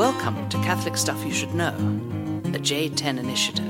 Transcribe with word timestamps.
Welcome 0.00 0.48
to 0.48 0.56
Catholic 0.62 0.96
Stuff 0.96 1.22
You 1.26 1.30
Should 1.30 1.54
Know, 1.54 1.76
the 2.44 2.58
J10 2.58 3.18
Initiative. 3.18 3.66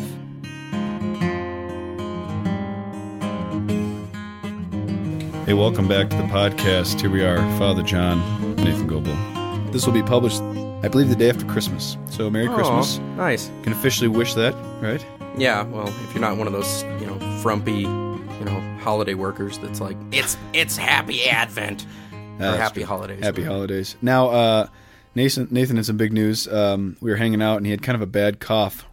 Hey, 5.44 5.54
welcome 5.54 5.88
back 5.88 6.08
to 6.10 6.16
the 6.16 6.28
podcast. 6.30 7.00
Here 7.00 7.10
we 7.10 7.24
are, 7.24 7.38
Father 7.58 7.82
John, 7.82 8.54
Nathan 8.54 8.86
Goebel. 8.86 9.72
This 9.72 9.84
will 9.84 9.92
be 9.92 10.04
published, 10.04 10.40
I 10.84 10.88
believe, 10.88 11.08
the 11.08 11.16
day 11.16 11.30
after 11.30 11.44
Christmas. 11.46 11.96
So, 12.10 12.30
Merry 12.30 12.46
Christmas. 12.46 12.98
Nice. 13.16 13.50
Can 13.64 13.72
officially 13.72 14.06
wish 14.06 14.34
that, 14.34 14.54
right? 14.80 15.04
Yeah, 15.36 15.64
well, 15.64 15.88
if 15.88 16.14
you're 16.14 16.20
not 16.20 16.36
one 16.36 16.46
of 16.46 16.52
those, 16.52 16.84
you 17.00 17.06
know, 17.06 17.18
frumpy, 17.40 17.80
you 17.80 18.44
know, 18.44 18.78
holiday 18.82 19.14
workers 19.14 19.58
that's 19.58 19.80
like, 19.80 19.96
it's 20.12 20.36
it's 20.52 20.76
happy 20.76 21.28
Advent 21.28 21.86
or 22.12 22.38
That's 22.38 22.56
happy 22.56 22.80
true. 22.82 22.86
holidays. 22.86 23.20
Happy 23.20 23.42
holidays. 23.42 23.96
Now, 24.00 24.28
uh, 24.28 24.66
Nathan, 25.14 25.48
Nathan 25.50 25.76
had 25.76 25.86
some 25.86 25.96
big 25.96 26.12
news. 26.12 26.46
Um, 26.48 26.96
we 27.00 27.10
were 27.10 27.16
hanging 27.16 27.42
out, 27.42 27.56
and 27.56 27.66
he 27.66 27.70
had 27.72 27.82
kind 27.82 27.96
of 27.96 28.02
a 28.02 28.06
bad 28.06 28.40
cough. 28.40 28.86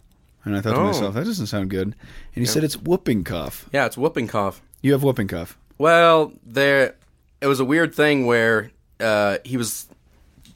And 0.44 0.56
I 0.56 0.60
thought 0.60 0.74
to 0.74 0.80
Oh. 0.80 0.86
myself, 0.86 1.14
that 1.14 1.24
doesn't 1.24 1.46
sound 1.46 1.70
good. 1.70 1.86
And 1.88 1.94
he 2.34 2.46
said 2.46 2.64
it's 2.64 2.76
whooping 2.76 3.24
cough. 3.24 3.68
Yeah, 3.72 3.86
it's 3.86 3.96
whooping 3.96 4.28
cough. 4.28 4.62
You 4.82 4.92
have 4.92 5.02
whooping 5.02 5.28
cough. 5.28 5.58
Well, 5.76 6.32
there, 6.44 6.94
it 7.40 7.46
was 7.46 7.60
a 7.60 7.64
weird 7.64 7.94
thing 7.94 8.26
where 8.26 8.70
uh, 9.00 9.38
he 9.44 9.56
was 9.56 9.88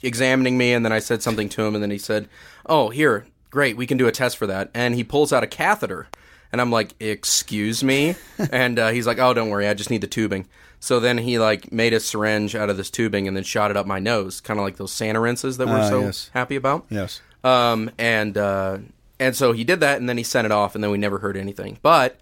examining 0.03 0.57
me, 0.59 0.73
and 0.73 0.85
then 0.85 0.93
I 0.93 0.99
said 0.99 1.23
something 1.23 1.49
to 1.51 1.63
him, 1.65 1.75
and 1.75 1.83
then 1.83 1.91
he 1.91 1.99
said, 1.99 2.29
"Oh, 2.67 2.89
here, 2.91 3.27
great, 3.51 3.77
we 3.77 3.87
can 3.87 3.99
do 3.99 4.07
a 4.09 4.13
test 4.13 4.37
for 4.37 4.47
that." 4.49 4.71
And 4.75 4.95
he 4.95 5.05
pulls 5.05 5.33
out 5.33 5.45
a 5.45 5.47
catheter, 5.47 6.09
and 6.51 6.61
I'm 6.61 6.71
like, 6.73 6.95
"Excuse 7.01 7.85
me," 7.85 8.17
and 8.51 8.79
uh, 8.79 8.89
he's 8.91 9.07
like, 9.07 9.19
"Oh, 9.19 9.33
don't 9.35 9.51
worry, 9.51 9.69
I 9.69 9.75
just 9.75 9.91
need 9.91 10.01
the 10.01 10.07
tubing." 10.09 10.47
So 10.85 10.99
then 10.99 11.19
he 11.19 11.39
like 11.39 11.71
made 11.71 11.93
a 11.93 12.01
syringe 12.01 12.57
out 12.57 12.69
of 12.69 12.77
this 12.77 12.91
tubing 12.91 13.29
and 13.29 13.37
then 13.37 13.45
shot 13.45 13.71
it 13.71 13.77
up 13.77 13.87
my 13.87 14.01
nose, 14.01 14.41
kind 14.41 14.59
of 14.59 14.65
like 14.65 14.79
those 14.79 14.91
Santa 14.91 15.21
rinses 15.21 15.57
that 15.59 15.69
we're 15.69 15.79
Ah, 15.79 15.89
so 15.89 16.01
yes. 16.01 16.29
happy 16.35 16.57
about. 16.57 16.87
Yes. 16.91 17.21
Um, 17.45 17.89
and 17.99 18.37
uh, 18.37 18.79
and 19.21 19.37
so 19.37 19.53
he 19.53 19.63
did 19.63 19.79
that, 19.79 20.01
and 20.01 20.09
then 20.09 20.17
he 20.19 20.25
sent 20.25 20.45
it 20.45 20.51
off, 20.51 20.75
and 20.75 20.83
then 20.83 20.91
we 20.91 20.99
never 20.99 21.19
heard 21.21 21.37
anything. 21.37 21.79
But 21.83 22.19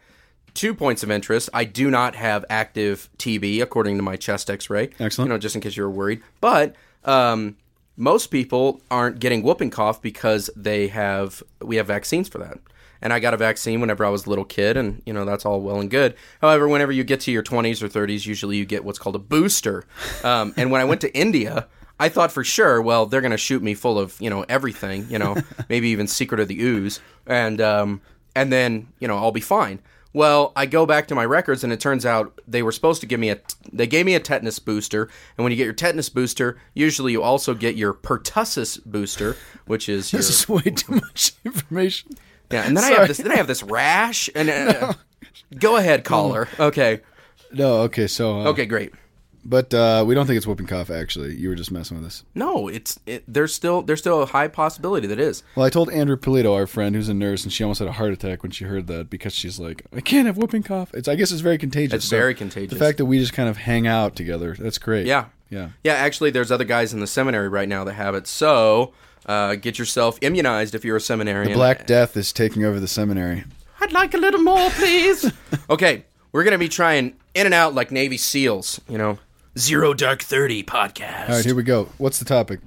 two 0.52 0.74
points 0.74 1.02
of 1.02 1.10
interest: 1.10 1.48
I 1.54 1.64
do 1.64 1.90
not 1.90 2.14
have 2.16 2.44
active 2.50 3.08
TB 3.16 3.62
according 3.62 3.96
to 3.96 4.02
my 4.02 4.16
chest 4.16 4.50
X-ray. 4.50 4.90
Excellent. 5.00 5.28
You 5.30 5.34
know, 5.34 5.38
just 5.38 5.54
in 5.54 5.62
case 5.62 5.78
you 5.78 5.82
were 5.82 5.90
worried. 5.90 6.20
But 6.42 6.76
um, 7.06 7.56
most 7.96 8.26
people 8.26 8.82
aren't 8.90 9.20
getting 9.20 9.42
whooping 9.42 9.70
cough 9.70 10.02
because 10.02 10.50
they 10.54 10.88
have 10.88 11.42
we 11.62 11.76
have 11.76 11.86
vaccines 11.86 12.28
for 12.28 12.36
that. 12.38 12.58
And 13.02 13.12
I 13.12 13.18
got 13.18 13.34
a 13.34 13.36
vaccine 13.36 13.80
whenever 13.80 14.04
I 14.04 14.10
was 14.10 14.26
a 14.26 14.28
little 14.28 14.44
kid, 14.44 14.76
and 14.76 15.02
you 15.06 15.12
know 15.12 15.24
that's 15.24 15.46
all 15.46 15.60
well 15.60 15.80
and 15.80 15.90
good. 15.90 16.14
However, 16.40 16.68
whenever 16.68 16.92
you 16.92 17.04
get 17.04 17.20
to 17.20 17.32
your 17.32 17.42
20s 17.42 17.82
or 17.82 17.88
30s, 17.88 18.26
usually 18.26 18.56
you 18.56 18.66
get 18.66 18.84
what's 18.84 18.98
called 18.98 19.16
a 19.16 19.20
booster. 19.20 19.84
Um, 20.22 20.52
and 20.56 20.70
when 20.70 20.80
I 20.80 20.84
went 20.84 21.00
to 21.02 21.14
India, 21.16 21.66
I 21.98 22.08
thought 22.08 22.32
for 22.32 22.44
sure, 22.44 22.80
well, 22.80 23.06
they're 23.06 23.20
going 23.20 23.30
to 23.30 23.38
shoot 23.38 23.62
me 23.62 23.74
full 23.74 23.98
of 23.98 24.20
you 24.20 24.30
know 24.30 24.44
everything, 24.48 25.06
you 25.10 25.18
know, 25.18 25.36
maybe 25.68 25.88
even 25.88 26.06
Secret 26.06 26.40
of 26.40 26.48
the 26.48 26.60
Ooze, 26.60 27.00
and 27.26 27.60
um, 27.60 28.00
and 28.34 28.52
then 28.52 28.88
you 28.98 29.08
know 29.08 29.16
I'll 29.16 29.32
be 29.32 29.40
fine. 29.40 29.80
Well, 30.12 30.52
I 30.56 30.66
go 30.66 30.86
back 30.86 31.06
to 31.08 31.14
my 31.14 31.24
records, 31.24 31.62
and 31.62 31.72
it 31.72 31.78
turns 31.78 32.04
out 32.04 32.40
they 32.48 32.64
were 32.64 32.72
supposed 32.72 33.00
to 33.02 33.06
give 33.06 33.20
me 33.20 33.30
a. 33.30 33.38
They 33.72 33.86
gave 33.86 34.06
me 34.06 34.14
a 34.14 34.20
tetanus 34.20 34.58
booster, 34.58 35.04
and 35.36 35.44
when 35.44 35.52
you 35.52 35.56
get 35.56 35.64
your 35.64 35.72
tetanus 35.72 36.08
booster, 36.08 36.58
usually 36.74 37.12
you 37.12 37.22
also 37.22 37.54
get 37.54 37.76
your 37.76 37.94
pertussis 37.94 38.84
booster, 38.84 39.36
which 39.66 39.88
is 39.88 40.12
your 40.12 40.18
This 40.18 40.30
is 40.30 40.48
way 40.48 40.62
too 40.62 40.94
much 40.94 41.34
information. 41.44 42.10
Yeah. 42.50 42.62
And 42.66 42.76
then 42.76 42.84
I 42.84 42.90
have 42.90 43.08
this. 43.08 43.18
Then 43.18 43.32
I 43.32 43.36
have 43.36 43.46
this 43.46 43.62
rash. 43.62 44.28
And 44.34 44.50
uh, 44.50 44.92
go 45.58 45.76
ahead, 45.76 46.04
caller. 46.04 46.48
Okay. 46.58 47.00
No, 47.52 47.80
okay, 47.82 48.06
so. 48.06 48.40
Uh, 48.40 48.44
Okay, 48.50 48.66
great. 48.66 48.92
But 49.42 49.72
uh, 49.72 50.04
we 50.06 50.14
don't 50.14 50.26
think 50.26 50.36
it's 50.36 50.46
whooping 50.46 50.66
cough, 50.66 50.90
actually. 50.90 51.34
You 51.34 51.48
were 51.48 51.54
just 51.54 51.72
messing 51.72 51.96
with 51.96 52.06
us. 52.06 52.24
No, 52.34 52.68
it's 52.68 53.00
it, 53.06 53.24
there's 53.26 53.54
still 53.54 53.80
there's 53.80 54.00
still 54.00 54.20
a 54.22 54.26
high 54.26 54.48
possibility 54.48 55.06
that 55.06 55.18
is. 55.18 55.42
Well, 55.56 55.64
I 55.64 55.70
told 55.70 55.88
Andrea 55.90 56.18
Polito, 56.18 56.54
our 56.54 56.66
friend 56.66 56.94
who's 56.94 57.08
a 57.08 57.14
nurse, 57.14 57.42
and 57.44 57.50
she 57.52 57.64
almost 57.64 57.78
had 57.78 57.88
a 57.88 57.92
heart 57.92 58.12
attack 58.12 58.42
when 58.42 58.52
she 58.52 58.66
heard 58.66 58.86
that 58.88 59.08
because 59.08 59.32
she's 59.32 59.58
like, 59.58 59.86
I 59.96 60.02
can't 60.02 60.26
have 60.26 60.36
whooping 60.36 60.64
cough. 60.64 60.92
It's 60.92 61.08
I 61.08 61.14
guess 61.14 61.32
it's 61.32 61.40
very 61.40 61.56
contagious. 61.56 61.94
It's 61.94 62.10
very 62.10 62.34
contagious. 62.34 62.78
The 62.78 62.84
fact 62.84 62.98
that 62.98 63.06
we 63.06 63.18
just 63.18 63.32
kind 63.32 63.48
of 63.48 63.56
hang 63.56 63.86
out 63.86 64.14
together, 64.14 64.54
that's 64.58 64.76
great. 64.78 65.06
Yeah. 65.06 65.26
Yeah. 65.48 65.70
Yeah, 65.82 65.94
actually, 65.94 66.30
there's 66.30 66.52
other 66.52 66.64
guys 66.64 66.92
in 66.92 67.00
the 67.00 67.06
seminary 67.06 67.48
right 67.48 67.68
now 67.68 67.82
that 67.84 67.94
have 67.94 68.14
it. 68.14 68.26
So 68.26 68.92
uh, 69.30 69.54
get 69.54 69.78
yourself 69.78 70.18
immunized 70.22 70.74
if 70.74 70.84
you're 70.84 70.96
a 70.96 71.00
seminarian. 71.00 71.52
The 71.52 71.54
Black 71.54 71.86
Death 71.86 72.16
is 72.16 72.32
taking 72.32 72.64
over 72.64 72.80
the 72.80 72.88
seminary. 72.88 73.44
I'd 73.80 73.92
like 73.92 74.12
a 74.12 74.18
little 74.18 74.42
more, 74.42 74.68
please. 74.70 75.30
okay, 75.70 76.04
we're 76.32 76.42
gonna 76.42 76.58
be 76.58 76.68
trying 76.68 77.14
in 77.34 77.46
and 77.46 77.54
out 77.54 77.72
like 77.72 77.92
Navy 77.92 78.16
SEALs. 78.16 78.80
You 78.88 78.98
know, 78.98 79.18
Zero 79.56 79.94
Dark 79.94 80.22
Thirty 80.22 80.64
podcast. 80.64 81.28
All 81.28 81.36
right, 81.36 81.44
here 81.44 81.54
we 81.54 81.62
go. 81.62 81.88
What's 81.98 82.18
the 82.18 82.24
topic? 82.24 82.58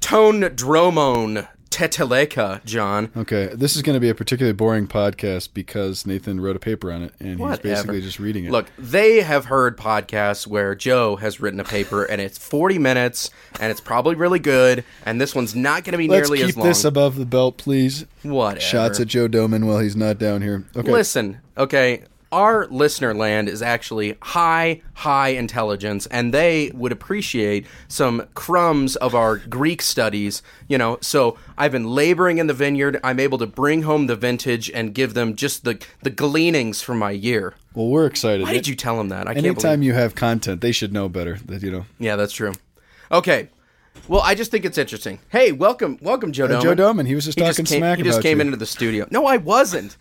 Tone 0.00 0.42
dromon 0.42 1.48
teteleka, 1.70 2.64
John. 2.64 3.10
Okay, 3.16 3.46
this 3.54 3.76
is 3.76 3.82
going 3.82 3.94
to 3.94 4.00
be 4.00 4.08
a 4.08 4.14
particularly 4.14 4.52
boring 4.54 4.86
podcast 4.86 5.50
because 5.54 6.06
Nathan 6.06 6.40
wrote 6.40 6.56
a 6.56 6.58
paper 6.58 6.90
on 6.90 7.02
it, 7.02 7.14
and 7.20 7.38
Whatever. 7.38 7.68
he's 7.68 7.76
basically 7.76 8.00
just 8.00 8.18
reading 8.18 8.44
it. 8.44 8.52
Look, 8.52 8.70
they 8.78 9.20
have 9.20 9.46
heard 9.46 9.76
podcasts 9.76 10.46
where 10.46 10.74
Joe 10.74 11.16
has 11.16 11.40
written 11.40 11.60
a 11.60 11.64
paper 11.64 12.04
and 12.04 12.20
it's 12.20 12.38
40 12.38 12.78
minutes 12.78 13.30
and 13.60 13.70
it's 13.70 13.80
probably 13.80 14.14
really 14.14 14.38
good, 14.38 14.84
and 15.04 15.20
this 15.20 15.34
one's 15.34 15.54
not 15.54 15.84
going 15.84 15.92
to 15.92 15.98
be 15.98 16.08
let's 16.08 16.28
nearly 16.28 16.38
keep 16.38 16.48
as 16.50 16.56
long. 16.56 16.64
Keep 16.66 16.70
this 16.70 16.84
above 16.84 17.16
the 17.16 17.26
belt, 17.26 17.56
please. 17.58 18.06
Whatever. 18.22 18.60
Shots 18.60 19.00
at 19.00 19.08
Joe 19.08 19.28
Doman 19.28 19.66
while 19.66 19.78
he's 19.78 19.96
not 19.96 20.18
down 20.18 20.42
here. 20.42 20.64
Okay, 20.76 20.90
Listen, 20.90 21.40
okay, 21.56 22.04
our 22.30 22.66
listener 22.66 23.14
land 23.14 23.48
is 23.48 23.62
actually 23.62 24.16
high, 24.20 24.82
high 24.94 25.28
intelligence, 25.30 26.06
and 26.06 26.34
they 26.34 26.70
would 26.74 26.92
appreciate 26.92 27.66
some 27.88 28.26
crumbs 28.34 28.96
of 28.96 29.14
our 29.14 29.36
Greek 29.36 29.80
studies, 29.82 30.42
you 30.68 30.76
know. 30.78 30.98
So 31.00 31.38
I've 31.56 31.72
been 31.72 31.88
laboring 31.88 32.38
in 32.38 32.46
the 32.46 32.54
vineyard. 32.54 33.00
I'm 33.02 33.18
able 33.20 33.38
to 33.38 33.46
bring 33.46 33.82
home 33.82 34.06
the 34.06 34.16
vintage 34.16 34.70
and 34.70 34.94
give 34.94 35.14
them 35.14 35.36
just 35.36 35.64
the, 35.64 35.82
the 36.02 36.10
gleanings 36.10 36.82
from 36.82 36.98
my 36.98 37.10
year. 37.12 37.54
well, 37.74 37.88
we're 37.88 38.06
excited. 38.06 38.42
Why 38.44 38.52
did 38.52 38.68
you 38.68 38.74
tell 38.76 38.96
them 38.98 39.08
that? 39.08 39.26
I 39.26 39.34
can't 39.34 39.46
Anytime 39.46 39.80
believe 39.80 39.86
you 39.86 39.94
have 39.94 40.14
content, 40.14 40.60
they 40.60 40.72
should 40.72 40.92
know 40.92 41.08
better. 41.08 41.38
That 41.46 41.62
you 41.62 41.70
know, 41.70 41.86
Yeah, 41.98 42.16
that's 42.16 42.32
true. 42.32 42.52
Okay. 43.10 43.48
Well, 44.06 44.20
I 44.20 44.34
just 44.34 44.50
think 44.50 44.64
it's 44.64 44.78
interesting. 44.78 45.18
Hey, 45.28 45.50
welcome, 45.50 45.98
welcome, 46.00 46.30
Joe 46.32 46.46
Doman. 46.46 46.62
Joe 46.62 46.74
Doman, 46.74 47.06
he 47.06 47.14
was 47.14 47.24
just 47.24 47.38
He 47.38 47.44
talking 47.44 47.64
came, 47.64 47.78
smack 47.80 47.98
He 47.98 48.04
just 48.04 48.22
came 48.22 48.38
you. 48.38 48.42
into 48.42 48.56
the 48.56 48.64
studio. 48.66 49.06
No, 49.10 49.26
I 49.26 49.38
wasn't. 49.38 49.96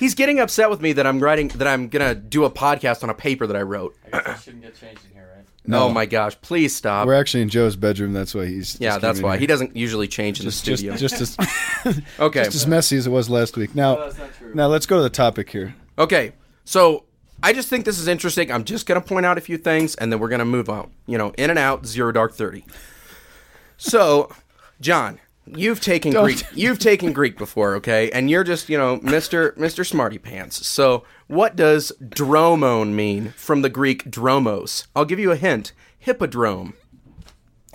He's 0.00 0.14
getting 0.14 0.40
upset 0.40 0.70
with 0.70 0.80
me 0.80 0.94
that 0.94 1.06
I'm 1.06 1.20
writing 1.20 1.48
that 1.48 1.68
I'm 1.68 1.88
gonna 1.88 2.14
do 2.14 2.44
a 2.44 2.50
podcast 2.50 3.02
on 3.02 3.10
a 3.10 3.14
paper 3.14 3.46
that 3.46 3.54
I 3.54 3.60
wrote. 3.60 3.94
I 4.06 4.10
guess 4.10 4.26
I 4.26 4.34
shouldn't 4.40 4.62
get 4.62 4.74
changed 4.74 5.04
in 5.04 5.12
here, 5.12 5.30
right? 5.36 5.44
No. 5.66 5.84
Oh 5.84 5.88
my 5.90 6.06
gosh! 6.06 6.40
Please 6.40 6.74
stop. 6.74 7.06
we're 7.06 7.12
actually 7.12 7.42
in 7.42 7.50
Joe's 7.50 7.76
bedroom. 7.76 8.14
That's 8.14 8.34
why 8.34 8.46
he's. 8.46 8.80
yeah, 8.80 8.92
just 8.92 9.02
that's 9.02 9.20
why 9.20 9.32
here. 9.32 9.40
he 9.40 9.46
doesn't 9.46 9.76
usually 9.76 10.08
change 10.08 10.40
in 10.40 10.46
the 10.46 10.52
studio. 10.52 10.96
just, 10.96 11.18
just 11.18 11.38
as 11.86 12.00
okay. 12.18 12.44
just 12.44 12.56
as 12.56 12.66
messy 12.66 12.96
as 12.96 13.06
it 13.06 13.10
was 13.10 13.28
last 13.28 13.58
week. 13.58 13.74
Now, 13.74 13.96
that's 13.96 14.18
not 14.18 14.34
true. 14.38 14.54
now 14.54 14.68
let's 14.68 14.86
go 14.86 14.96
to 14.96 15.02
the 15.02 15.10
topic 15.10 15.50
here. 15.50 15.74
Okay, 15.98 16.32
so 16.64 17.04
I 17.42 17.52
just 17.52 17.68
think 17.68 17.84
this 17.84 17.98
is 17.98 18.08
interesting. 18.08 18.50
I'm 18.50 18.64
just 18.64 18.86
gonna 18.86 19.02
point 19.02 19.26
out 19.26 19.36
a 19.36 19.42
few 19.42 19.58
things, 19.58 19.96
and 19.96 20.10
then 20.10 20.18
we're 20.18 20.30
gonna 20.30 20.46
move 20.46 20.70
on. 20.70 20.90
You 21.06 21.18
know, 21.18 21.34
in 21.36 21.50
and 21.50 21.58
out, 21.58 21.84
zero 21.84 22.10
dark 22.10 22.32
thirty. 22.32 22.64
So, 23.76 24.30
John, 24.80 25.20
you've 25.46 25.80
taken 25.80 26.12
Don't. 26.12 26.24
Greek. 26.24 26.42
You've 26.54 26.78
taken 26.78 27.12
Greek 27.12 27.36
before, 27.38 27.74
okay? 27.76 28.10
And 28.10 28.30
you're 28.30 28.44
just, 28.44 28.68
you 28.68 28.78
know, 28.78 28.98
Mister 29.02 29.54
Mister 29.56 29.84
Smarty 29.84 30.18
Pants. 30.18 30.66
So, 30.66 31.04
what 31.26 31.56
does 31.56 31.92
dromon 32.02 32.92
mean 32.92 33.30
from 33.36 33.62
the 33.62 33.68
Greek 33.70 34.04
dromos? 34.10 34.86
I'll 34.94 35.04
give 35.04 35.18
you 35.18 35.30
a 35.30 35.36
hint: 35.36 35.72
hippodrome. 35.98 36.74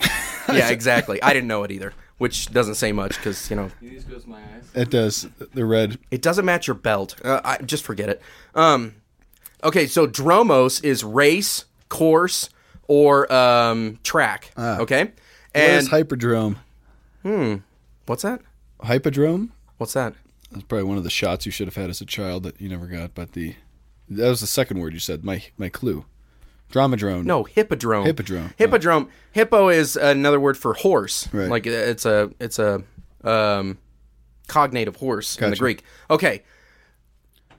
yeah, 0.52 0.68
exactly. 0.70 1.22
I 1.22 1.32
didn't 1.32 1.48
know 1.48 1.64
it 1.64 1.70
either, 1.72 1.92
which 2.18 2.52
doesn't 2.52 2.76
say 2.76 2.92
much 2.92 3.16
because 3.16 3.50
you 3.50 3.56
know 3.56 3.70
These 3.80 4.04
goes 4.04 4.26
my 4.26 4.38
eyes. 4.38 4.70
It 4.74 4.90
does. 4.90 5.26
The 5.54 5.64
red. 5.64 5.98
it 6.10 6.22
doesn't 6.22 6.44
match 6.44 6.66
your 6.66 6.74
belt. 6.74 7.16
Uh, 7.24 7.40
I 7.44 7.58
just 7.58 7.82
forget 7.84 8.08
it. 8.08 8.20
Um, 8.54 8.96
okay, 9.64 9.86
so 9.86 10.06
dromos 10.06 10.84
is 10.84 11.02
race, 11.02 11.64
course, 11.88 12.50
or 12.86 13.32
um, 13.32 13.98
track. 14.02 14.52
okay, 14.58 15.04
What 15.04 15.14
is 15.54 15.90
and 15.92 16.08
hyperdrome? 16.08 16.56
What's 18.06 18.22
that? 18.22 18.40
Hypodrome? 18.80 19.50
What's 19.78 19.92
that? 19.92 20.14
That's 20.50 20.64
probably 20.64 20.84
one 20.84 20.98
of 20.98 21.04
the 21.04 21.10
shots 21.10 21.44
you 21.44 21.52
should 21.52 21.66
have 21.66 21.76
had 21.76 21.90
as 21.90 22.00
a 22.00 22.06
child 22.06 22.44
that 22.44 22.60
you 22.60 22.68
never 22.68 22.86
got. 22.86 23.14
But 23.14 23.32
the 23.32 23.54
that 24.08 24.28
was 24.28 24.40
the 24.40 24.46
second 24.46 24.78
word 24.80 24.94
you 24.94 25.00
said. 25.00 25.24
My 25.24 25.42
my 25.58 25.68
clue. 25.68 26.04
Dramadrone. 26.70 27.24
No, 27.24 27.44
hippodrome. 27.44 28.06
Hippodrome. 28.06 28.52
Hippodrome. 28.56 29.08
Hippo 29.32 29.68
is 29.68 29.96
another 29.96 30.40
word 30.40 30.58
for 30.58 30.74
horse. 30.74 31.28
Right. 31.32 31.48
Like 31.48 31.66
it's 31.66 32.04
a 32.04 32.30
it's 32.40 32.58
a 32.58 32.82
um, 33.22 33.78
cognate 34.48 34.88
of 34.88 34.96
horse 34.96 35.36
in 35.38 35.50
the 35.50 35.56
Greek. 35.56 35.82
Okay. 36.10 36.42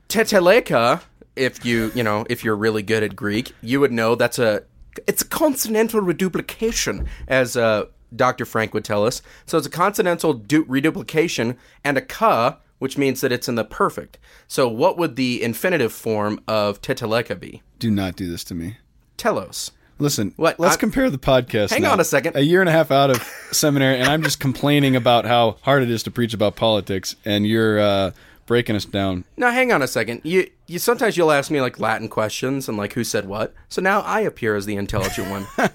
Teteleka, 0.09 1.01
if 1.35 1.65
you 1.65 1.91
you 1.93 2.03
know 2.03 2.25
if 2.29 2.43
you're 2.43 2.55
really 2.55 2.83
good 2.83 3.03
at 3.03 3.15
Greek, 3.15 3.53
you 3.61 3.79
would 3.79 3.91
know 3.91 4.15
that's 4.15 4.39
a 4.39 4.63
it's 5.07 5.21
a 5.21 5.25
consonantal 5.25 6.01
reduplication, 6.01 7.07
as 7.27 7.55
uh, 7.55 7.85
Dr. 8.15 8.45
Frank 8.45 8.73
would 8.73 8.85
tell 8.85 9.05
us. 9.05 9.21
So 9.45 9.57
it's 9.57 9.67
a 9.67 9.69
consonantal 9.71 10.33
du- 10.33 10.63
reduplication 10.67 11.57
and 11.83 11.97
a 11.97 12.01
ka, 12.01 12.57
which 12.79 12.97
means 12.97 13.21
that 13.21 13.31
it's 13.31 13.47
in 13.49 13.55
the 13.55 13.63
perfect. 13.65 14.17
So 14.47 14.67
what 14.67 14.97
would 14.97 15.15
the 15.15 15.41
infinitive 15.43 15.91
form 15.93 16.39
of 16.47 16.81
teteleka 16.81 17.39
be? 17.39 17.61
Do 17.79 17.91
not 17.91 18.15
do 18.15 18.29
this 18.29 18.43
to 18.45 18.55
me. 18.55 18.77
Telos. 19.17 19.71
Listen, 19.99 20.31
What? 20.37 20.59
let's 20.59 20.75
I- 20.75 20.79
compare 20.79 21.09
the 21.09 21.17
podcast. 21.17 21.71
Hang 21.71 21.81
now. 21.81 21.91
on 21.93 21.99
a 21.99 22.03
second. 22.03 22.35
A 22.35 22.41
year 22.41 22.61
and 22.61 22.69
a 22.69 22.71
half 22.71 22.91
out 22.91 23.09
of 23.09 23.17
seminary, 23.51 23.97
and 23.99 24.07
I'm 24.07 24.21
just 24.21 24.39
complaining 24.39 24.95
about 24.95 25.25
how 25.25 25.57
hard 25.63 25.81
it 25.81 25.89
is 25.89 26.03
to 26.03 26.11
preach 26.11 26.35
about 26.35 26.55
politics, 26.55 27.15
and 27.25 27.47
you're 27.47 27.79
uh, 27.79 28.11
breaking 28.45 28.75
us 28.75 28.85
down. 28.85 29.25
Now, 29.37 29.49
hang 29.49 29.71
on 29.71 29.81
a 29.81 29.87
second. 29.87 30.21
You, 30.23 30.47
you 30.67 30.77
sometimes 30.77 31.17
you'll 31.17 31.31
ask 31.31 31.49
me 31.49 31.61
like 31.61 31.79
Latin 31.79 32.09
questions 32.09 32.69
and 32.69 32.77
like 32.77 32.93
who 32.93 33.03
said 33.03 33.27
what. 33.27 33.55
So 33.69 33.81
now 33.81 34.01
I 34.01 34.19
appear 34.21 34.55
as 34.55 34.67
the 34.67 34.75
intelligent 34.75 35.31
one. 35.31 35.47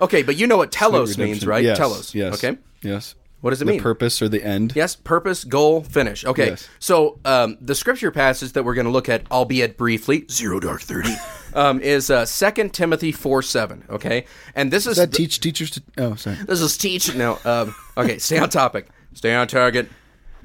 okay, 0.00 0.22
but 0.22 0.36
you 0.36 0.46
know 0.46 0.56
what 0.56 0.72
telos 0.72 1.16
means, 1.18 1.46
right? 1.46 1.64
Yes, 1.64 1.78
Telos. 1.78 2.14
Yes. 2.14 2.34
Okay. 2.42 2.58
Yes. 2.82 3.14
What 3.40 3.50
does 3.50 3.62
it 3.62 3.64
the 3.64 3.72
mean? 3.72 3.80
purpose 3.80 4.20
or 4.20 4.28
the 4.28 4.44
end? 4.44 4.74
Yes, 4.76 4.94
purpose, 4.96 5.44
goal, 5.44 5.82
finish. 5.82 6.26
Okay, 6.26 6.48
Yes. 6.48 6.68
so 6.78 7.18
um, 7.24 7.56
the 7.60 7.74
scripture 7.74 8.10
passage 8.10 8.52
that 8.52 8.64
we're 8.64 8.74
going 8.74 8.84
to 8.84 8.90
look 8.92 9.08
at, 9.08 9.22
albeit 9.32 9.78
briefly, 9.78 10.26
zero 10.30 10.60
dark 10.60 10.82
thirty, 10.82 11.14
um, 11.54 11.80
is 11.80 12.10
uh, 12.10 12.26
2 12.26 12.68
Timothy 12.68 13.12
four 13.12 13.40
seven. 13.40 13.84
Okay, 13.88 14.26
and 14.54 14.70
this 14.70 14.86
is 14.86 14.96
Does 14.96 15.08
that 15.08 15.16
teach 15.16 15.40
teachers 15.40 15.70
to? 15.70 15.82
Oh, 15.96 16.14
sorry. 16.16 16.36
this 16.46 16.60
is 16.60 16.76
teach. 16.76 17.14
No, 17.14 17.38
um, 17.46 17.74
okay, 17.96 18.18
stay 18.18 18.38
on 18.38 18.50
topic, 18.50 18.88
stay 19.14 19.34
on 19.34 19.48
target. 19.48 19.88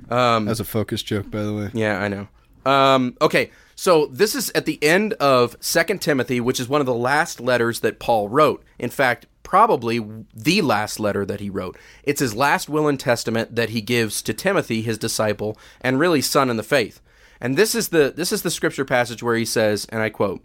That's 0.08 0.62
a 0.62 0.64
focus 0.66 1.04
joke, 1.04 1.30
by 1.30 1.44
the 1.44 1.54
way. 1.54 1.72
Yeah, 1.74 2.00
I 2.00 2.08
know. 2.08 2.28
Um, 2.66 3.18
okay, 3.22 3.52
so 3.76 4.06
this 4.08 4.36
is 4.36 4.52
at 4.56 4.66
the 4.66 4.82
end 4.82 5.14
of 5.14 5.58
Second 5.60 6.02
Timothy, 6.02 6.40
which 6.40 6.62
is 6.62 6.70
one 6.70 6.80
of 6.80 6.88
the 6.88 6.94
last 6.96 7.42
letters 7.42 7.82
that 7.82 8.00
Paul 8.00 8.30
wrote. 8.30 8.64
In 8.80 8.90
fact, 8.90 9.26
probably 9.46 10.04
the 10.34 10.62
last 10.62 11.00
letter 11.00 11.26
that 11.26 11.40
he 11.40 11.50
wrote. 11.50 11.78
It's 12.04 12.20
his 12.20 12.36
last 12.36 12.68
will 12.68 12.90
and 12.90 13.00
testament 13.00 13.56
that 13.56 13.70
he 13.70 13.80
gives 13.80 14.22
to 14.24 14.34
Timothy, 14.34 14.82
his 14.82 14.98
disciple, 14.98 15.58
and 15.80 15.98
really 16.00 16.20
son 16.20 16.50
in 16.50 16.58
the 16.58 16.64
faith. 16.64 17.00
And 17.40 17.56
this 17.56 17.74
is 17.74 17.90
the 17.90 18.12
this 18.14 18.34
is 18.34 18.42
the 18.42 18.52
scripture 18.52 18.84
passage 18.84 19.24
where 19.24 19.36
he 19.36 19.46
says, 19.46 19.86
and 19.90 20.02
I 20.02 20.10
quote, 20.10 20.44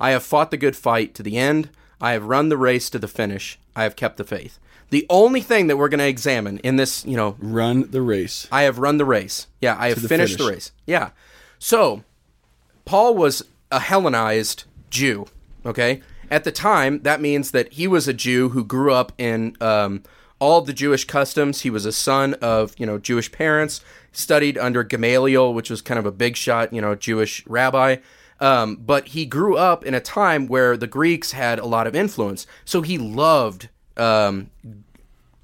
"I 0.00 0.10
have 0.10 0.22
fought 0.22 0.50
the 0.50 0.56
good 0.56 0.76
fight 0.76 1.14
to 1.14 1.22
the 1.22 1.36
end. 1.36 1.68
I 2.00 2.12
have 2.12 2.24
run 2.24 2.48
the 2.48 2.56
race 2.56 2.88
to 2.90 2.98
the 2.98 3.08
finish. 3.08 3.58
I 3.76 3.82
have 3.82 3.96
kept 3.96 4.16
the 4.16 4.24
faith." 4.24 4.58
The 4.90 5.06
only 5.10 5.42
thing 5.42 5.66
that 5.66 5.76
we're 5.76 5.90
going 5.90 5.98
to 5.98 6.06
examine 6.06 6.58
in 6.58 6.76
this, 6.76 7.04
you 7.04 7.16
know, 7.16 7.36
Run 7.40 7.90
the 7.90 8.00
race. 8.00 8.48
I 8.50 8.62
have 8.62 8.78
run 8.78 8.96
the 8.96 9.04
race. 9.04 9.46
Yeah, 9.60 9.76
I 9.78 9.88
have 9.88 10.00
the 10.00 10.08
finished 10.08 10.38
the 10.38 10.48
race. 10.48 10.72
Yeah. 10.86 11.10
So, 11.58 12.04
Paul 12.86 13.14
was 13.14 13.42
a 13.70 13.80
Hellenized 13.80 14.64
Jew. 14.88 15.26
Okay. 15.66 16.00
At 16.30 16.44
the 16.44 16.52
time, 16.52 17.00
that 17.02 17.20
means 17.20 17.52
that 17.52 17.72
he 17.72 17.86
was 17.86 18.06
a 18.06 18.12
Jew 18.12 18.50
who 18.50 18.64
grew 18.64 18.92
up 18.92 19.12
in 19.18 19.56
um, 19.60 20.02
all 20.38 20.60
the 20.60 20.72
Jewish 20.72 21.04
customs. 21.04 21.62
He 21.62 21.70
was 21.70 21.86
a 21.86 21.92
son 21.92 22.34
of 22.34 22.74
you 22.78 22.86
know 22.86 22.98
Jewish 22.98 23.32
parents. 23.32 23.80
Studied 24.12 24.58
under 24.58 24.82
Gamaliel, 24.82 25.54
which 25.54 25.70
was 25.70 25.80
kind 25.80 25.98
of 25.98 26.06
a 26.06 26.10
big 26.10 26.36
shot, 26.36 26.72
you 26.72 26.80
know, 26.80 26.94
Jewish 26.94 27.46
rabbi. 27.46 27.96
Um, 28.40 28.76
but 28.76 29.08
he 29.08 29.26
grew 29.26 29.56
up 29.56 29.84
in 29.84 29.94
a 29.94 30.00
time 30.00 30.48
where 30.48 30.76
the 30.76 30.86
Greeks 30.86 31.32
had 31.32 31.58
a 31.58 31.66
lot 31.66 31.86
of 31.86 31.94
influence, 31.94 32.46
so 32.64 32.82
he 32.82 32.98
loved 32.98 33.68
um, 33.96 34.50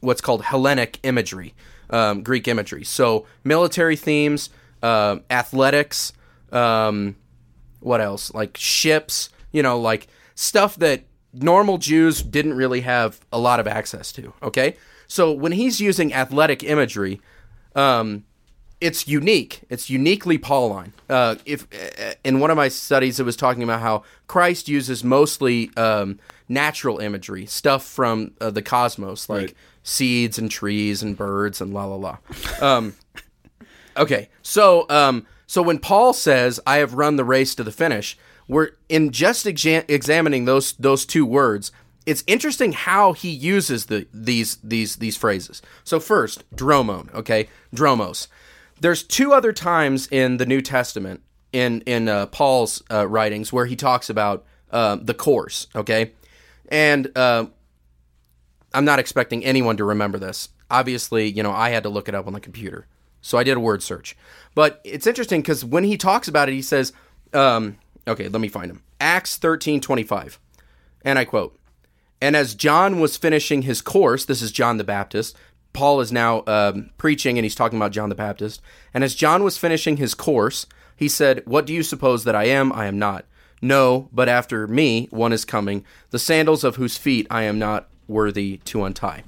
what's 0.01 0.21
called 0.21 0.45
Hellenic 0.45 0.99
imagery, 1.03 1.55
um, 1.91 2.23
Greek 2.23 2.49
imagery. 2.49 2.85
So 2.85 3.27
military 3.43 3.97
themes, 3.97 4.51
uh, 4.83 5.19
athletics, 5.29 6.13
um, 6.53 7.17
what 7.81 8.01
else? 8.01 8.33
Like 8.33 8.57
ships, 8.57 9.29
you 9.53 9.63
know, 9.63 9.79
like 9.79 10.07
stuff 10.35 10.77
that 10.77 11.05
normal 11.33 11.79
Jews 11.79 12.23
didn't 12.23 12.55
really 12.55 12.83
have 12.83 13.21
a 13.33 13.39
lot 13.39 13.61
of 13.61 13.67
access 13.67 14.13
to. 14.13 14.33
Okay, 14.43 14.77
so 15.07 15.33
when 15.33 15.53
he's 15.53 15.81
using 15.81 16.13
athletic 16.15 16.63
imagery, 16.63 17.21
um, 17.75 18.25
it's 18.81 19.09
unique. 19.09 19.63
It's 19.71 19.89
uniquely 19.89 20.37
Pauline. 20.39 20.93
Uh, 21.09 21.37
if 21.47 21.67
uh, 21.73 22.15
in 22.25 22.39
one 22.41 22.51
of 22.51 22.57
my 22.57 22.69
studies, 22.69 23.19
it 23.19 23.25
was 23.25 23.37
talking 23.37 23.63
about 23.63 23.81
how 23.81 24.03
Christ 24.27 24.69
uses 24.69 25.03
mostly 25.03 25.71
um, 25.77 26.19
natural 26.49 26.99
imagery, 26.99 27.47
stuff 27.47 27.85
from 27.85 28.33
uh, 28.41 28.51
the 28.51 28.63
cosmos, 28.63 29.29
like 29.29 29.41
Right. 29.41 29.55
seeds 29.83 30.39
and 30.39 30.51
trees 30.51 31.03
and 31.03 31.17
birds 31.17 31.61
and 31.61 31.73
la 31.73 31.85
la 31.87 31.97
la. 31.97 32.19
Um, 32.61 32.95
okay, 33.97 34.29
so 34.43 34.87
um, 34.91 35.27
so 35.47 35.63
when 35.63 35.79
Paul 35.79 36.13
says, 36.13 36.61
"I 36.67 36.79
have 36.79 36.95
run 36.95 37.17
the 37.17 37.25
race 37.25 37.55
to 37.55 37.65
the 37.65 37.73
finish," 37.73 38.19
we're 38.49 38.71
in 38.89 39.11
just 39.11 39.47
exa- 39.47 39.85
examining 39.89 40.45
those 40.45 40.73
those 40.75 41.07
two 41.07 41.27
words. 41.27 41.73
It's 42.07 42.23
interesting 42.27 42.73
how 42.73 43.13
he 43.13 43.31
uses 43.31 43.87
the 43.87 44.07
these 44.13 44.57
these 44.57 44.97
these 44.97 45.17
phrases. 45.17 45.63
So 45.85 46.01
first, 46.01 46.49
dromon, 46.55 47.13
okay, 47.15 47.49
dromos. 47.75 48.27
There's 48.81 49.03
two 49.03 49.33
other 49.33 49.53
times 49.53 50.07
in 50.09 50.37
the 50.37 50.47
New 50.47 50.61
Testament 50.61 51.23
in 51.53 51.81
in 51.83 52.09
uh, 52.09 52.27
Paul's 52.27 52.83
uh, 52.91 53.07
writings 53.07 53.53
where 53.53 53.67
he 53.67 53.77
talks 53.77 54.11
about 54.11 54.45
uh, 54.71 54.97
the 55.01 55.15
course, 55.15 55.69
okay, 55.75 56.13
and 56.69 57.11
uh, 57.17 57.47
I'm 58.75 58.85
not 58.85 58.99
expecting 58.99 59.45
anyone 59.45 59.77
to 59.79 59.85
remember 59.85 60.19
this. 60.19 60.51
Obviously, 60.71 61.31
you 61.31 61.43
know, 61.43 61.53
I 61.53 61.71
had 61.71 61.85
to 61.85 61.89
look 61.89 62.09
it 62.09 62.15
up 62.15 62.27
on 62.27 62.33
the 62.33 62.41
computer. 62.41 62.87
So 63.21 63.39
I 63.39 63.45
did 63.45 63.57
a 63.57 63.61
word 63.61 63.83
search. 63.83 64.17
But 64.55 64.83
it's 64.85 65.07
interesting 65.07 65.41
because 65.41 65.65
when 65.65 65.85
he 65.85 65.97
talks 65.97 66.29
about 66.29 66.51
it, 66.51 66.53
he 66.53 66.61
says, 66.61 66.93
um, 67.33 67.79
okay, 68.07 68.29
let 68.29 68.41
me 68.41 68.49
find 68.49 68.71
him. 68.71 68.83
Acts 69.01 69.37
13 69.37 69.81
25. 69.81 70.39
And 71.03 71.19
I 71.19 71.25
quote, 71.25 71.59
And 72.21 72.35
as 72.35 72.55
John 72.55 73.01
was 73.01 73.17
finishing 73.17 73.63
his 73.63 73.81
course, 73.83 74.25
this 74.25 74.43
is 74.43 74.53
John 74.53 74.79
the 74.79 74.85
Baptist. 74.85 75.37
Paul 75.73 76.01
is 76.01 76.13
now 76.13 76.45
um, 76.47 76.91
preaching 76.99 77.37
and 77.37 77.45
he's 77.45 77.57
talking 77.57 77.79
about 77.79 77.93
John 77.93 78.09
the 78.09 78.15
Baptist. 78.15 78.63
And 78.95 79.03
as 79.05 79.15
John 79.15 79.43
was 79.43 79.59
finishing 79.59 79.97
his 79.97 80.15
course, 80.15 80.67
he 80.97 81.09
said, 81.09 81.43
What 81.47 81.67
do 81.67 81.75
you 81.75 81.83
suppose 81.83 82.25
that 82.25 82.35
I 82.35 82.45
am? 82.45 82.73
I 82.73 82.87
am 82.87 82.99
not. 82.99 83.27
No, 83.61 84.09
but 84.13 84.29
after 84.29 84.67
me 84.67 85.09
one 85.11 85.33
is 85.33 85.45
coming, 85.45 85.85
the 86.11 86.19
sandals 86.19 86.65
of 86.65 86.77
whose 86.77 86.97
feet 86.97 87.27
I 87.31 87.43
am 87.43 87.59
not 87.59 87.89
worthy 88.07 88.59
to 88.67 88.85
untie. 88.85 89.25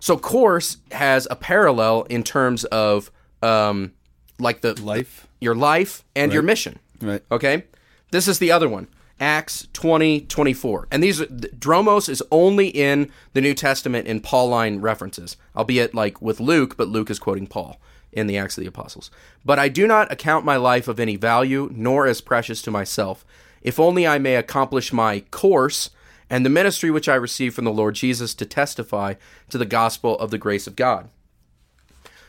So 0.00 0.16
course 0.18 0.78
has 0.90 1.26
a 1.30 1.36
parallel 1.36 2.02
in 2.04 2.22
terms 2.24 2.64
of 2.64 3.10
um, 3.42 3.92
like 4.38 4.60
the 4.62 4.80
Life. 4.82 5.26
your 5.40 5.54
life 5.54 6.04
and 6.16 6.32
your 6.32 6.42
mission. 6.42 6.78
Right. 7.00 7.22
Okay. 7.30 7.64
This 8.14 8.28
is 8.28 8.38
the 8.38 8.52
other 8.52 8.68
one. 8.68 8.86
Acts 9.18 9.66
20, 9.72 10.20
24. 10.20 10.86
And 10.92 11.02
these 11.02 11.20
are, 11.20 11.26
Dromos 11.26 12.08
is 12.08 12.22
only 12.30 12.68
in 12.68 13.10
the 13.32 13.40
New 13.40 13.54
Testament 13.54 14.06
in 14.06 14.20
Pauline 14.20 14.80
references, 14.80 15.36
albeit 15.56 15.96
like 15.96 16.22
with 16.22 16.38
Luke, 16.38 16.76
but 16.76 16.86
Luke 16.86 17.10
is 17.10 17.18
quoting 17.18 17.48
Paul 17.48 17.80
in 18.12 18.28
the 18.28 18.38
Acts 18.38 18.56
of 18.56 18.62
the 18.62 18.68
Apostles. 18.68 19.10
But 19.44 19.58
I 19.58 19.68
do 19.68 19.88
not 19.88 20.12
account 20.12 20.44
my 20.44 20.54
life 20.54 20.86
of 20.86 21.00
any 21.00 21.16
value, 21.16 21.68
nor 21.74 22.06
as 22.06 22.20
precious 22.20 22.62
to 22.62 22.70
myself, 22.70 23.24
if 23.62 23.80
only 23.80 24.06
I 24.06 24.18
may 24.18 24.36
accomplish 24.36 24.92
my 24.92 25.24
course 25.32 25.90
and 26.30 26.46
the 26.46 26.50
ministry 26.50 26.92
which 26.92 27.08
I 27.08 27.16
received 27.16 27.56
from 27.56 27.64
the 27.64 27.72
Lord 27.72 27.96
Jesus 27.96 28.32
to 28.34 28.46
testify 28.46 29.14
to 29.50 29.58
the 29.58 29.66
gospel 29.66 30.16
of 30.20 30.30
the 30.30 30.38
grace 30.38 30.68
of 30.68 30.76
God. 30.76 31.08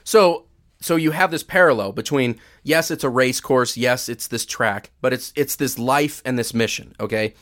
So 0.03 0.45
so 0.81 0.95
you 0.95 1.11
have 1.11 1.31
this 1.31 1.43
parallel 1.43 1.91
between 1.91 2.39
yes, 2.63 2.91
it's 2.91 3.03
a 3.03 3.09
race 3.09 3.39
course, 3.39 3.77
yes, 3.77 4.09
it's 4.09 4.27
this 4.27 4.45
track, 4.45 4.91
but 5.01 5.13
it's 5.13 5.33
it's 5.35 5.55
this 5.55 5.79
life 5.79 6.21
and 6.25 6.37
this 6.37 6.53
mission, 6.53 6.95
okay? 6.99 7.33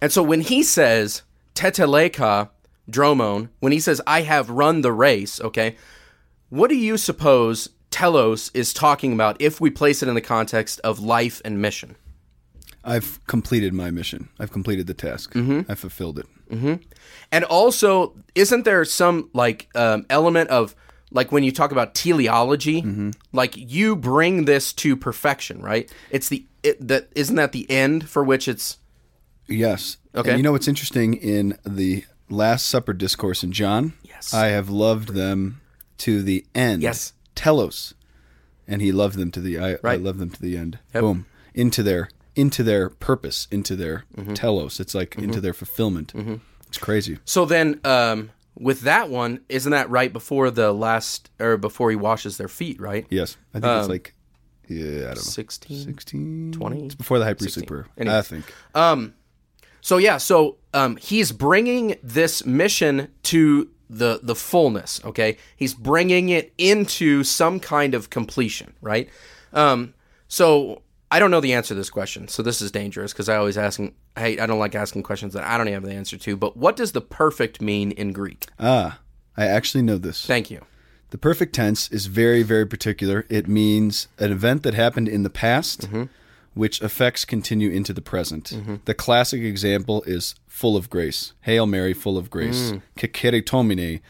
And 0.00 0.12
so 0.12 0.22
when 0.22 0.40
he 0.42 0.62
says 0.62 1.22
teteleka 1.54 2.50
dromon, 2.90 3.48
when 3.60 3.72
he 3.72 3.80
says 3.80 4.00
I 4.06 4.22
have 4.22 4.50
run 4.50 4.82
the 4.82 4.92
race, 4.92 5.40
okay? 5.40 5.76
What 6.50 6.70
do 6.70 6.76
you 6.76 6.96
suppose 6.96 7.70
telos 7.90 8.50
is 8.54 8.72
talking 8.72 9.12
about 9.12 9.40
if 9.40 9.60
we 9.60 9.70
place 9.70 10.02
it 10.02 10.08
in 10.08 10.14
the 10.14 10.20
context 10.20 10.80
of 10.80 10.98
life 11.00 11.42
and 11.44 11.60
mission? 11.60 11.96
I've 12.84 13.24
completed 13.26 13.74
my 13.74 13.90
mission. 13.90 14.28
I've 14.38 14.52
completed 14.52 14.86
the 14.86 14.94
task. 14.94 15.34
Mm-hmm. 15.34 15.70
I 15.70 15.74
fulfilled 15.74 16.18
it. 16.18 16.26
And 17.30 17.44
also, 17.44 18.14
isn't 18.34 18.64
there 18.64 18.84
some 18.84 19.28
like 19.34 19.68
um, 19.74 20.06
element 20.08 20.48
of 20.48 20.74
like 21.10 21.32
when 21.32 21.42
you 21.44 21.52
talk 21.52 21.72
about 21.72 21.94
teleology, 21.94 23.12
like 23.32 23.54
you 23.56 23.96
bring 23.96 24.44
this 24.44 24.72
to 24.74 24.96
perfection, 24.96 25.62
right? 25.62 25.90
It's 26.10 26.28
the 26.28 26.44
it, 26.62 26.86
that 26.88 27.08
isn't 27.14 27.36
that 27.36 27.52
the 27.52 27.70
end 27.70 28.08
for 28.08 28.22
which 28.24 28.48
it's 28.48 28.78
Yes. 29.46 29.96
Okay. 30.14 30.30
And 30.30 30.38
you 30.38 30.42
know 30.42 30.52
what's 30.52 30.68
interesting 30.68 31.14
in 31.14 31.56
the 31.64 32.04
Last 32.28 32.66
Supper 32.66 32.92
discourse 32.92 33.42
in 33.42 33.52
John? 33.52 33.94
Yes. 34.02 34.34
I 34.34 34.48
have 34.48 34.68
loved 34.68 35.14
them 35.14 35.60
to 35.98 36.22
the 36.22 36.44
end. 36.54 36.82
Yes. 36.82 37.14
Telos. 37.34 37.94
And 38.66 38.82
he 38.82 38.92
loved 38.92 39.16
them 39.16 39.30
to 39.30 39.40
the 39.40 39.58
I, 39.58 39.78
I 39.82 39.96
love 39.96 40.18
them 40.18 40.28
to 40.30 40.40
the 40.42 40.56
end. 40.58 40.78
Yep. 40.94 41.00
Boom. 41.00 41.26
Into 41.54 41.82
their 41.82 42.10
into 42.36 42.62
their 42.62 42.90
purpose, 42.90 43.48
into 43.50 43.74
their 43.74 44.04
Mm-hmm. 44.16 44.34
telos. 44.34 44.78
It's 44.80 44.94
like 44.94 45.16
into 45.16 45.40
their 45.40 45.54
fulfillment. 45.54 46.12
It's 46.68 46.76
crazy. 46.78 47.18
so 47.24 47.46
then 47.46 47.80
um, 47.84 48.30
with 48.58 48.82
that 48.82 49.08
one, 49.10 49.40
isn't 49.48 49.70
that 49.72 49.88
right 49.90 50.12
before 50.12 50.50
the 50.50 50.72
last 50.72 51.30
or 51.38 51.56
before 51.56 51.90
he 51.90 51.96
washes 51.96 52.36
their 52.36 52.48
feet, 52.48 52.80
right? 52.80 53.06
Yes. 53.10 53.36
I 53.54 53.60
think 53.60 53.64
Um, 53.66 53.80
it's 53.80 53.88
like 53.88 54.14
yeah, 54.68 54.84
I 54.84 55.14
don't 55.14 55.16
know. 55.16 55.22
16 55.22 55.84
16 55.84 56.52
20? 56.52 56.84
It's 56.86 56.94
before 56.94 57.18
the 57.18 57.24
high 57.24 57.32
priestly 57.34 57.62
16. 57.62 57.66
prayer. 57.66 57.86
Anyway. 57.96 58.16
I 58.18 58.22
think. 58.22 58.44
Um 58.74 59.14
so 59.80 59.96
yeah, 59.96 60.16
so 60.18 60.56
um, 60.74 60.96
he's 60.96 61.30
bringing 61.32 61.96
this 62.02 62.44
mission 62.44 63.08
to 63.22 63.70
the 63.88 64.20
the 64.22 64.34
fullness. 64.34 65.00
Okay, 65.04 65.38
he's 65.56 65.72
bringing 65.72 66.28
it 66.28 66.52
into 66.58 67.22
some 67.24 67.60
kind 67.60 67.94
of 67.94 68.10
completion, 68.10 68.74
right? 68.82 69.08
Um, 69.52 69.94
so 70.26 70.82
I 71.10 71.18
don't 71.18 71.30
know 71.30 71.40
the 71.40 71.54
answer 71.54 71.68
to 71.68 71.74
this 71.74 71.90
question, 71.90 72.28
so 72.28 72.42
this 72.42 72.60
is 72.60 72.70
dangerous 72.70 73.12
because 73.12 73.28
I 73.28 73.36
always 73.36 73.56
asking. 73.56 73.94
Hey, 74.16 74.38
I 74.38 74.46
don't 74.46 74.58
like 74.58 74.74
asking 74.74 75.04
questions 75.04 75.32
that 75.34 75.44
I 75.44 75.56
don't 75.56 75.66
have 75.68 75.82
the 75.84 75.92
answer 75.92 76.18
to. 76.18 76.36
But 76.36 76.56
what 76.56 76.76
does 76.76 76.92
the 76.92 77.00
perfect 77.00 77.60
mean 77.62 77.92
in 77.92 78.12
Greek? 78.12 78.46
Ah, 78.60 79.00
I 79.36 79.46
actually 79.46 79.82
know 79.82 79.96
this. 79.98 80.26
Thank 80.26 80.50
you. 80.50 80.64
The 81.10 81.18
perfect 81.18 81.54
tense 81.54 81.90
is 81.90 82.06
very, 82.06 82.42
very 82.42 82.66
particular. 82.66 83.24
It 83.30 83.48
means 83.48 84.08
an 84.18 84.30
event 84.32 84.62
that 84.64 84.74
happened 84.74 85.08
in 85.08 85.22
the 85.22 85.30
past, 85.30 85.82
Mm-hmm. 85.82 86.02
which 86.52 86.82
effects 86.82 87.24
continue 87.24 87.70
into 87.70 87.92
the 87.94 88.02
present. 88.02 88.52
The 88.84 88.92
classic 88.94 89.40
example 89.42 90.02
is 90.02 90.34
full 90.46 90.76
of 90.76 90.90
grace. 90.90 91.32
Hail 91.42 91.66
Mary, 91.66 91.94
full 91.94 92.18
of 92.18 92.28
grace. 92.28 92.72
Mm. 92.72 92.82
Kecharitomene, 92.98 94.00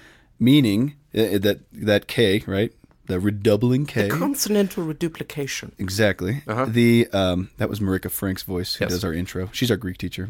meaning 0.40 0.94
uh, 1.14 1.38
that 1.38 1.60
that 1.72 2.06
K, 2.08 2.42
right? 2.46 2.72
The 3.08 3.18
redoubling 3.18 3.86
K. 3.86 4.08
The 4.08 4.14
Consonantal 4.16 4.84
reduplication. 4.86 5.72
Exactly. 5.78 6.42
The 6.46 7.08
um, 7.12 7.50
that 7.56 7.68
was 7.68 7.80
Marika 7.80 8.10
Frank's 8.10 8.42
voice 8.42 8.74
who 8.76 8.84
Uh-huh. 8.84 8.90
Yes. 8.92 9.00
does 9.00 9.04
our 9.04 9.12
intro. 9.14 9.48
She's 9.52 9.70
our 9.70 9.76
Greek 9.76 9.98
teacher. 9.98 10.28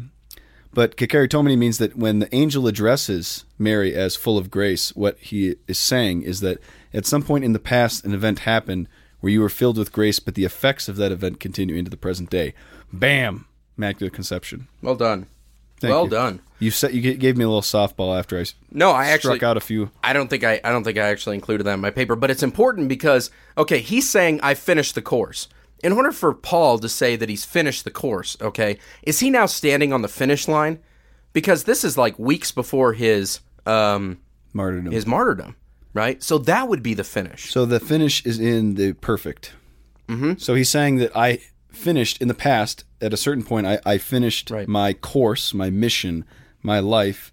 But 0.73 0.95
kecharitomene 0.97 1.57
means 1.57 1.77
that 1.79 1.95
when 1.97 2.19
the 2.19 2.33
angel 2.33 2.67
addresses 2.67 3.43
Mary 3.57 3.93
as 3.95 4.15
full 4.15 4.37
of 4.37 4.49
grace, 4.51 4.95
what 4.95 5.17
he 5.19 5.55
is 5.67 5.77
saying 5.79 6.21
is 6.21 6.41
that 6.41 6.59
at 6.93 7.05
some 7.05 7.23
point 7.23 7.43
in 7.43 7.53
the 7.53 7.59
past, 7.59 8.05
an 8.05 8.13
event 8.13 8.39
happened 8.39 8.87
where 9.19 9.31
you 9.33 9.41
were 9.41 9.49
filled 9.49 9.77
with 9.77 9.91
grace, 9.91 10.19
but 10.19 10.35
the 10.35 10.45
effects 10.45 10.87
of 10.87 10.95
that 10.97 11.11
event 11.11 11.39
continue 11.39 11.75
into 11.75 11.89
the 11.91 11.97
present 11.97 12.29
day. 12.29 12.53
Bam! 12.93 13.45
Immaculate 13.77 14.13
Conception. 14.13 14.67
Well 14.81 14.95
done. 14.95 15.25
Thank 15.79 15.91
well 15.91 16.03
you. 16.05 16.09
done. 16.09 16.41
You 16.59 16.71
set 16.71 16.93
you 16.93 17.13
gave 17.15 17.37
me 17.37 17.43
a 17.43 17.47
little 17.47 17.61
softball 17.61 18.17
after 18.17 18.39
I 18.39 18.45
No, 18.71 18.91
I 18.91 19.05
struck 19.05 19.13
actually 19.13 19.43
out 19.43 19.57
a 19.57 19.61
few. 19.61 19.91
I 20.03 20.13
don't 20.13 20.29
think 20.29 20.43
I 20.43 20.59
I 20.63 20.71
don't 20.71 20.83
think 20.83 20.97
I 20.97 21.09
actually 21.09 21.35
included 21.35 21.63
that 21.63 21.73
in 21.73 21.79
my 21.79 21.89
paper, 21.89 22.15
but 22.15 22.29
it's 22.29 22.43
important 22.43 22.89
because 22.89 23.31
okay, 23.57 23.79
he's 23.79 24.09
saying 24.09 24.41
I 24.41 24.53
finished 24.53 24.95
the 24.95 25.01
course. 25.01 25.47
In 25.81 25.93
order 25.93 26.11
for 26.11 26.33
Paul 26.33 26.77
to 26.79 26.89
say 26.89 27.15
that 27.15 27.29
he's 27.29 27.45
finished 27.45 27.85
the 27.85 27.91
course, 27.91 28.35
okay, 28.41 28.77
is 29.03 29.21
he 29.21 29.29
now 29.29 29.45
standing 29.45 29.93
on 29.93 30.01
the 30.01 30.09
finish 30.09 30.47
line? 30.47 30.79
Because 31.31 31.63
this 31.63 31.85
is 31.85 31.97
like 31.97 32.19
weeks 32.19 32.51
before 32.51 32.93
his 32.93 33.39
um 33.65 34.19
Martyrdom. 34.51 34.91
his 34.91 35.05
martyrdom, 35.05 35.55
right? 35.93 36.21
So 36.21 36.37
that 36.39 36.67
would 36.67 36.83
be 36.83 36.93
the 36.93 37.03
finish. 37.05 37.51
So 37.51 37.65
the 37.65 37.79
finish 37.79 38.25
is 38.25 38.39
in 38.39 38.75
the 38.75 38.93
perfect. 38.93 39.53
Mm-hmm. 40.09 40.33
So 40.37 40.55
he's 40.55 40.69
saying 40.69 40.97
that 40.97 41.15
I 41.15 41.39
finished 41.69 42.21
in 42.21 42.27
the 42.27 42.33
past. 42.33 42.83
At 43.01 43.13
a 43.13 43.17
certain 43.17 43.43
point, 43.43 43.65
I, 43.67 43.79
I 43.85 43.97
finished 43.97 44.49
Right. 44.51 44.67
my 44.67 44.93
course, 44.93 45.53
my 45.53 45.69
mission, 45.69 46.25
my 46.61 46.79
life, 46.79 47.31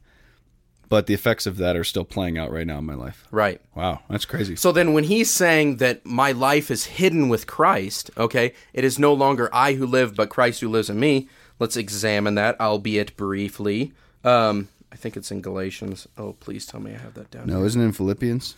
but 0.88 1.06
the 1.06 1.14
effects 1.14 1.46
of 1.46 1.56
that 1.56 1.76
are 1.76 1.82
still 1.82 2.04
playing 2.04 2.38
out 2.38 2.52
right 2.52 2.66
now 2.66 2.78
in 2.78 2.84
my 2.84 2.94
life. 2.94 3.26
Right. 3.32 3.60
Wow, 3.74 4.02
that's 4.08 4.24
crazy. 4.24 4.54
So 4.54 4.70
then 4.70 4.92
when 4.92 5.04
he's 5.04 5.28
saying 5.30 5.78
that 5.78 6.06
my 6.06 6.30
life 6.32 6.70
is 6.70 6.84
hidden 6.84 7.28
with 7.28 7.46
Christ, 7.48 8.10
okay, 8.16 8.52
it 8.72 8.84
is 8.84 8.98
no 8.98 9.12
longer 9.12 9.50
I 9.52 9.72
who 9.72 9.84
live, 9.86 10.14
but 10.14 10.28
Christ 10.28 10.60
who 10.60 10.68
lives 10.68 10.88
in 10.88 11.00
me. 11.00 11.28
Let's 11.58 11.76
examine 11.76 12.36
that, 12.36 12.60
albeit 12.60 13.16
briefly. 13.16 13.92
Um, 14.22 14.68
I 14.92 14.96
think 14.96 15.16
it's 15.16 15.32
in 15.32 15.40
Galatians. 15.40 16.06
Oh, 16.16 16.34
please 16.34 16.66
tell 16.66 16.78
me 16.80 16.94
I 16.94 16.98
have 16.98 17.14
that 17.14 17.30
down. 17.32 17.46
no, 17.48 17.64
isn't 17.64 17.80
it 17.80 17.84
in 17.84 17.92
Philippians? 17.92 18.54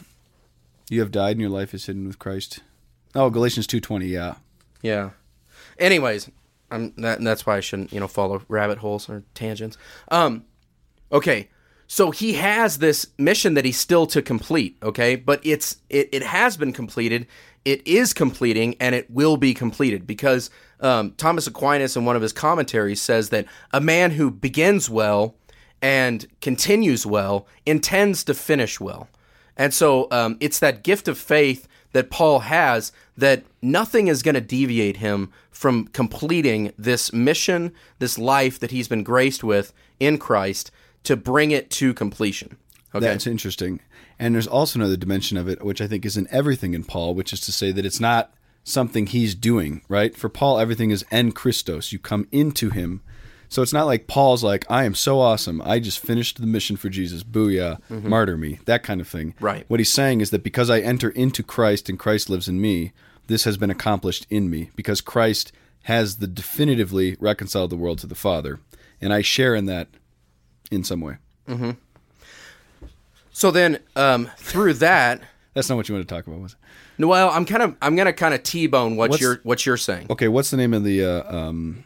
You 0.91 1.01
have 1.01 1.11
died, 1.11 1.33
and 1.33 1.41
your 1.41 1.51
life 1.51 1.73
is 1.75 1.87
hidden 1.87 2.07
with 2.07 2.19
Christ. 2.19 2.61
Oh, 3.15 3.31
Galatians 3.31 3.67
two 3.67 3.81
twenty. 3.81 4.07
Yeah, 4.09 4.35
Yeah. 4.83 5.11
Anyways, 5.79 6.31
I'm 6.71 6.93
that, 6.99 7.23
that's 7.23 7.47
why 7.47 7.57
I 7.57 7.61
shouldn't, 7.61 7.93
you 7.93 8.01
know, 8.01 8.09
follow 8.09 8.43
rabbit 8.49 8.79
holes 8.79 9.09
or 9.09 9.23
tangents. 9.35 9.77
Um, 10.11 10.45
okay. 11.11 11.49
So 11.87 12.11
he 12.11 12.35
has 12.35 12.79
this 12.79 13.07
mission 13.17 13.55
that 13.55 13.65
he's 13.65 13.79
still 13.79 14.07
to 14.09 14.21
complete, 14.21 14.77
okay? 14.83 15.17
But 15.17 15.41
it's 15.43 15.79
it, 15.89 16.11
it 16.13 16.23
has 16.23 16.57
been 16.57 16.73
completed, 16.73 17.27
it 17.65 17.87
is 17.87 18.13
completing, 18.13 18.77
and 18.79 18.95
it 18.95 19.11
will 19.11 19.39
be 19.39 19.55
completed 19.55 20.07
because 20.07 20.51
um, 20.81 21.13
Thomas 21.17 21.47
Aquinas 21.47 21.97
in 21.97 22.05
one 22.05 22.15
of 22.15 22.23
his 22.23 22.33
commentaries 22.33 23.01
says 23.01 23.31
that 23.31 23.47
a 23.73 23.81
man 23.81 24.11
who 24.11 24.31
begins 24.31 24.91
well 24.91 25.35
and 25.81 26.27
continues 26.41 27.07
well 27.07 27.47
intends 27.65 28.23
to 28.25 28.35
finish 28.35 28.79
well. 28.79 29.09
And 29.57 29.73
so 29.73 30.09
um, 30.11 30.37
it's 30.41 30.59
that 30.59 30.85
gift 30.85 31.09
of 31.09 31.19
faith 31.19 31.67
that 31.93 32.11
Paul 32.11 32.41
has 32.41 32.93
that 33.17 33.45
nothing 33.63 34.09
is 34.09 34.23
going 34.23 34.35
to 34.35 34.41
deviate 34.41 34.99
him 34.99 35.33
from 35.51 35.89
completing 35.89 36.73
this 36.79 37.13
mission, 37.13 37.73
this 37.99 38.19
life 38.19 38.59
that 38.61 38.71
he's 38.71 38.89
been 38.89 39.03
graced 39.03 39.43
with 39.43 39.73
in 39.99 40.19
Christ 40.19 40.71
to 41.05 41.17
bring 41.17 41.51
it 41.51 41.71
to 41.71 41.95
completion. 41.95 42.57
Okay. 42.95 43.07
That's 43.07 43.27
interesting. 43.27 43.81
And 44.19 44.35
there's 44.35 44.47
also 44.47 44.79
another 44.79 44.97
dimension 44.97 45.37
of 45.37 45.49
it, 45.49 45.65
which 45.65 45.81
I 45.81 45.87
think 45.87 46.05
is 46.05 46.17
in 46.17 46.29
everything 46.31 46.75
in 46.75 46.85
Paul, 46.85 47.15
which 47.15 47.33
is 47.33 47.41
to 47.43 47.53
say 47.53 47.73
that 47.73 47.87
it's 47.87 48.01
not 48.01 48.33
something 48.65 49.07
he's 49.07 49.35
doing, 49.35 49.83
right? 49.89 50.17
For 50.17 50.29
Paul, 50.29 50.59
everything 50.59 50.91
is 50.91 51.05
en 51.11 51.33
Christos. 51.33 51.93
You 51.93 51.99
come 51.99 52.27
into 52.31 52.71
him. 52.71 53.03
So 53.49 53.63
it's 53.63 53.73
not 53.73 53.87
like 53.87 54.07
Paul's 54.07 54.45
like, 54.45 54.67
I 54.71 54.85
am 54.85 54.95
so 54.95 55.21
awesome. 55.21 55.63
I 55.65 55.79
just 55.79 55.99
finished 56.01 56.41
the 56.41 56.47
mission 56.47 56.77
for 56.77 56.89
Jesus. 56.89 57.23
Booyah. 57.23 57.79
Martyr 57.91 58.37
me. 58.37 58.59
That 58.67 58.83
kind 58.83 59.01
of 59.01 59.09
thing. 59.09 59.35
Right. 59.41 59.65
What 59.69 59.81
he's 59.81 59.93
saying 59.93 60.21
is 60.21 60.31
that 60.31 60.43
because 60.43 60.69
I 60.69 60.81
enter 60.81 61.09
into 61.11 61.43
Christ 61.43 61.89
and 61.89 61.99
Christ 61.99 62.29
lives 62.29 62.49
in 62.49 62.61
me, 62.61 62.93
this 63.27 63.45
has 63.45 63.57
been 63.57 63.71
accomplished 63.71 64.27
in 64.29 64.51
me 64.51 64.71
because 64.77 65.01
Christ 65.01 65.53
has 65.85 66.17
the 66.17 66.27
definitively 66.27 67.17
reconciled 67.21 67.71
the 67.71 67.77
world 67.77 67.99
to 68.01 68.07
the 68.07 68.15
Father. 68.15 68.61
And 69.01 69.13
I 69.13 69.23
share 69.23 69.55
in 69.55 69.67
that 69.67 69.89
in 70.71 70.85
some 70.85 71.01
way. 71.01 71.17
Mm-hmm. 71.49 71.71
So 73.33 73.51
then 73.51 73.79
um, 73.97 74.31
through 74.37 74.75
that, 74.75 75.23
That's 75.55 75.69
not 75.69 75.77
what 75.77 75.89
you 75.89 75.95
want 75.95 76.07
to 76.07 76.15
talk 76.15 76.27
about, 76.27 76.41
was 76.41 76.57
it? 76.99 77.05
well, 77.05 77.31
I'm 77.31 77.45
kind 77.45 77.63
of 77.63 77.77
I'm 77.81 77.97
going 77.97 78.07
to 78.07 78.13
kind 78.13 78.35
of 78.35 78.43
t-bone 78.43 78.97
what 78.97 79.11
What's- 79.11 79.23
you're 79.23 79.41
what 79.43 79.65
you're 79.65 79.77
saying. 79.77 80.07
Okay, 80.11 80.29
what's 80.29 80.51
the 80.51 80.57
name 80.57 80.75
of 80.75 80.85
the 80.85 81.05
uh, 81.05 81.37
um, 81.37 81.85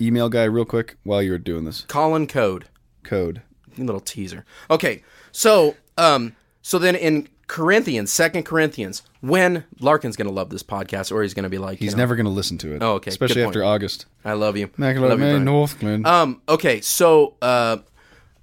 email 0.00 0.28
guy, 0.28 0.44
real 0.44 0.64
quick, 0.64 0.96
while 1.04 1.22
you're 1.22 1.38
doing 1.38 1.64
this 1.64 1.82
Colin 1.88 2.26
Code. 2.26 2.66
code? 3.02 3.42
little 3.78 4.00
teaser. 4.00 4.44
Okay, 4.70 5.02
so 5.32 5.76
um, 5.96 6.36
so 6.60 6.78
then 6.78 6.94
in 6.94 7.28
Corinthians, 7.46 8.10
Second 8.12 8.44
Corinthians, 8.44 9.02
when 9.20 9.64
Larkin's 9.80 10.16
gonna 10.16 10.30
love 10.30 10.50
this 10.50 10.62
podcast, 10.62 11.10
or 11.12 11.22
he's 11.22 11.34
gonna 11.34 11.48
be 11.48 11.58
like, 11.58 11.80
you 11.80 11.86
He's 11.86 11.94
know, 11.94 11.98
never 12.02 12.16
going 12.16 12.26
to 12.26 12.30
listen 12.32 12.58
to 12.58 12.74
it. 12.74 12.82
Oh, 12.82 12.94
okay, 12.94 13.10
Especially 13.10 13.36
good 13.36 13.46
after 13.48 13.60
point. 13.60 13.70
August. 13.70 14.06
I 14.24 14.34
love 14.34 14.56
you, 14.56 14.70
Immaculate 14.76 15.10
Love 15.10 15.20
you, 15.20 15.26
Brian. 15.26 15.44
Northglenn. 15.44 16.06
Um, 16.06 16.42
okay, 16.48 16.80
so 16.80 17.34
uh, 17.42 17.78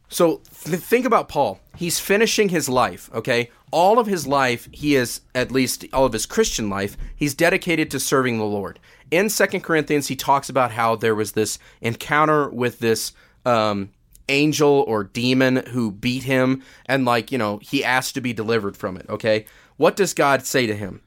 so 0.09 0.41
th- 0.63 0.79
think 0.79 1.05
about 1.05 1.29
Paul. 1.29 1.59
He's 1.75 2.00
finishing 2.00 2.50
his 2.50 2.67
life. 2.67 3.09
Okay, 3.13 3.51
all 3.71 4.00
of 4.00 4.07
his 4.07 4.25
life, 4.27 4.67
he 4.71 4.95
is 4.95 5.21
at 5.36 5.51
least 5.51 5.86
all 5.93 6.05
of 6.05 6.13
his 6.13 6.25
Christian 6.25 6.69
life, 6.69 6.98
he's 7.15 7.33
dedicated 7.36 7.91
to 7.91 8.00
serving 8.00 8.38
the 8.38 8.45
Lord. 8.45 8.79
In 9.12 9.30
Second 9.30 9.62
Corinthians, 9.62 10.08
he 10.08 10.16
talks 10.16 10.50
about 10.50 10.72
how 10.72 10.96
there 10.96 11.16
was 11.16 11.32
this 11.32 11.60
encounter 11.82 12.50
with 12.50 12.80
this 12.80 13.13
um, 13.46 13.89
angel 14.28 14.86
or 14.88 15.04
demon 15.04 15.58
who 15.68 15.92
beat 15.92 16.24
him, 16.24 16.63
and 16.86 17.06
like 17.06 17.32
you 17.32 17.38
know, 17.38 17.58
he 17.58 17.84
asked 17.84 18.13
to 18.16 18.22
be 18.22 18.34
delivered 18.34 18.78
from 18.78 18.98
it. 18.98 19.06
Okay, 19.10 19.46
what 19.78 19.96
does 19.96 20.13
God 20.13 20.46
say 20.46 20.68
to 20.68 20.75
him? 20.75 21.01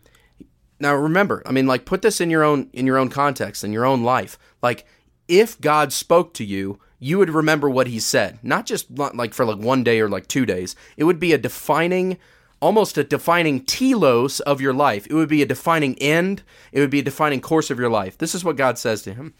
Now 0.80 0.94
remember, 0.94 1.42
I 1.47 1.52
mean 1.52 1.66
like 1.66 1.85
put 1.85 2.02
this 2.02 2.21
in 2.21 2.28
your 2.28 2.42
own 2.42 2.68
in 2.73 2.87
your 2.87 2.99
own 2.99 3.09
context, 3.09 3.62
in 3.62 3.73
your 3.73 3.85
own 3.85 4.02
life. 4.02 4.38
Like 4.62 4.85
if 5.28 5.61
God 5.61 5.92
spoke 5.92 6.35
to 6.35 6.44
you, 6.44 6.80
you 6.99 7.18
would 7.18 7.30
remember 7.30 7.71
what 7.71 7.87
he 7.87 8.00
said. 8.00 8.38
Not 8.42 8.66
just 8.66 8.87
like 8.90 9.32
for 9.32 9.44
like 9.44 9.59
one 9.59 9.85
day 9.85 10.00
or 10.00 10.09
like 10.09 10.26
2 10.26 10.44
days. 10.44 10.75
It 10.97 11.04
would 11.04 11.21
be 11.21 11.32
a 11.32 11.38
defining 11.38 12.18
almost 12.62 12.97
a 12.97 13.04
defining 13.04 13.64
telos 13.64 14.40
of 14.40 14.61
your 14.61 14.73
life. 14.73 15.07
It 15.11 15.14
would 15.14 15.28
be 15.28 15.42
a 15.42 15.47
defining 15.47 15.99
end. 15.99 16.42
It 16.71 16.81
would 16.81 16.90
be 16.90 17.00
a 17.00 17.02
defining 17.02 17.40
course 17.40 17.71
of 17.71 17.78
your 17.78 17.90
life. 17.90 18.16
This 18.16 18.35
is 18.35 18.45
what 18.45 18.57
God 18.57 18.78
says 18.78 19.02
to 19.02 19.12
him. 19.12 19.35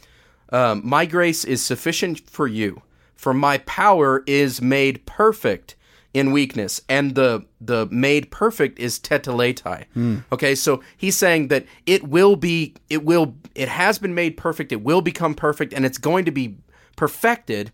Um, 0.51 0.83
my 0.85 1.07
grace 1.07 1.45
is 1.45 1.63
sufficient 1.63 2.29
for 2.29 2.47
you, 2.47 2.83
for 3.15 3.33
my 3.33 3.59
power 3.59 4.23
is 4.27 4.61
made 4.61 5.07
perfect 5.07 5.77
in 6.13 6.33
weakness, 6.33 6.83
and 6.91 7.15
the 7.15 7.47
the 7.59 7.87
made 7.91 8.31
perfect 8.31 8.79
is 8.79 8.99
teteletai. 8.99 9.87
Okay, 10.31 10.55
so 10.55 10.83
he's 10.99 11.17
saying 11.17 11.49
that 11.49 11.65
it 11.87 12.07
will 12.07 12.37
be, 12.37 12.75
it 12.91 13.03
will, 13.03 13.35
it 13.55 13.69
has 13.69 13.99
been 13.99 14.15
made 14.15 14.37
perfect. 14.37 14.73
It 14.73 14.83
will 14.83 15.01
become 15.01 15.35
perfect, 15.35 15.73
and 15.73 15.87
it's 15.87 15.97
going 15.97 16.27
to 16.27 16.31
be 16.31 16.59
perfected. 16.97 17.73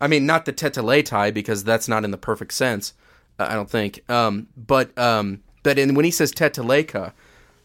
I 0.00 0.06
mean, 0.06 0.24
not 0.24 0.46
the 0.46 0.52
teteletai 0.52 1.34
because 1.34 1.62
that's 1.64 1.88
not 1.88 2.04
in 2.04 2.10
the 2.10 2.16
perfect 2.16 2.54
sense. 2.54 2.94
I 3.38 3.54
don't 3.54 3.70
think. 3.70 4.08
Um, 4.10 4.48
but 4.56 4.96
um, 4.98 5.42
but 5.62 5.78
in 5.78 5.94
when 5.94 6.04
he 6.04 6.10
says 6.10 6.32
teteleka, 6.32 7.12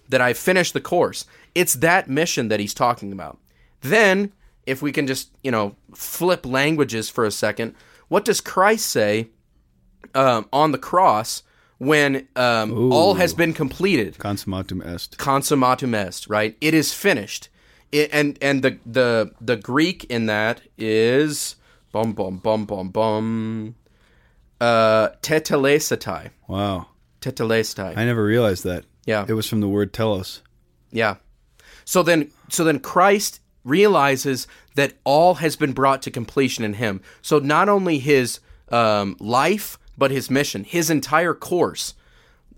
that 0.09 0.21
I 0.21 0.33
finished 0.33 0.73
the 0.73 0.81
course, 0.81 1.25
it's 1.55 1.75
that 1.75 2.09
mission 2.09 2.47
that 2.49 2.59
he's 2.59 2.73
talking 2.73 3.11
about. 3.11 3.37
Then, 3.81 4.31
if 4.65 4.81
we 4.81 4.91
can 4.91 5.07
just 5.07 5.31
you 5.43 5.51
know 5.51 5.75
flip 5.93 6.45
languages 6.45 7.09
for 7.09 7.25
a 7.25 7.31
second, 7.31 7.75
what 8.07 8.25
does 8.25 8.41
Christ 8.41 8.87
say 8.87 9.27
um, 10.15 10.47
on 10.51 10.71
the 10.71 10.77
cross 10.77 11.43
when 11.77 12.27
um, 12.35 12.91
all 12.91 13.15
has 13.15 13.33
been 13.33 13.53
completed? 13.53 14.17
Consummatum 14.17 14.85
est. 14.85 15.17
consummatum 15.17 15.93
est, 15.95 16.27
right? 16.29 16.57
It 16.61 16.73
is 16.73 16.93
finished. 16.93 17.49
It, 17.91 18.09
and 18.11 18.37
and 18.41 18.63
the 18.63 18.79
the 18.85 19.31
the 19.39 19.55
Greek 19.55 20.05
in 20.05 20.25
that 20.27 20.61
is 20.77 21.55
bum 21.91 22.13
bum 22.13 22.37
bum 22.37 22.65
bum 22.65 22.89
bum 22.89 23.75
uh 24.61 25.09
tetelestai. 25.21 26.31
Wow. 26.47 26.87
Tetelestai. 27.21 27.97
I 27.97 28.05
never 28.05 28.23
realized 28.23 28.63
that. 28.63 28.85
Yeah. 29.05 29.25
It 29.27 29.33
was 29.33 29.47
from 29.47 29.61
the 29.61 29.67
word 29.67 29.93
telos. 29.93 30.41
Yeah. 30.91 31.15
So 31.85 32.03
then 32.03 32.31
so 32.49 32.63
then 32.63 32.79
Christ 32.79 33.41
realizes 33.63 34.47
that 34.75 34.93
all 35.03 35.35
has 35.35 35.55
been 35.55 35.73
brought 35.73 36.01
to 36.03 36.11
completion 36.11 36.63
in 36.63 36.73
him. 36.75 37.01
So 37.21 37.39
not 37.39 37.69
only 37.69 37.99
his 37.99 38.39
um, 38.69 39.17
life, 39.19 39.77
but 39.97 40.11
his 40.11 40.29
mission, 40.29 40.63
his 40.63 40.89
entire 40.89 41.33
course. 41.33 41.93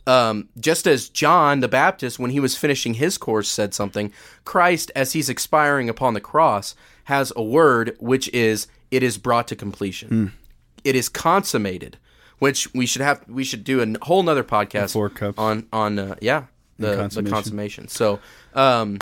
Um, 0.07 0.49
just 0.59 0.87
as 0.87 1.09
John 1.09 1.59
the 1.59 1.67
Baptist, 1.67 2.19
when 2.19 2.31
he 2.31 2.39
was 2.39 2.57
finishing 2.57 2.95
his 2.95 3.17
course, 3.17 3.47
said 3.47 3.73
something, 3.73 4.11
Christ, 4.45 4.91
as 4.95 5.13
he's 5.13 5.29
expiring 5.29 5.89
upon 5.89 6.15
the 6.15 6.21
cross, 6.21 6.75
has 7.05 7.31
a 7.35 7.43
word 7.43 7.95
which 7.99 8.27
is, 8.29 8.67
"It 8.89 9.03
is 9.03 9.17
brought 9.17 9.47
to 9.49 9.55
completion. 9.55 10.33
It 10.83 10.95
is 10.95 11.09
consummated." 11.09 11.97
Which 12.39 12.73
we 12.73 12.87
should 12.87 13.03
have, 13.03 13.23
we 13.27 13.43
should 13.43 13.63
do 13.63 13.81
a 13.83 14.03
whole 14.05 14.23
nother 14.23 14.43
podcast 14.43 14.93
four 14.93 15.09
cups. 15.11 15.37
on 15.37 15.67
on 15.71 15.99
uh, 15.99 16.15
yeah 16.21 16.45
the 16.79 16.87
the 16.87 16.95
consummation. 16.95 17.31
consummation. 17.35 17.87
So, 17.87 18.19
um, 18.55 18.97